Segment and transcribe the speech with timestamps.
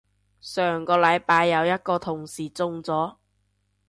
[0.41, 3.17] 上個禮拜有一個同事中咗